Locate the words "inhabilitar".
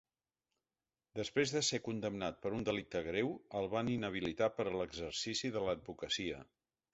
3.97-4.49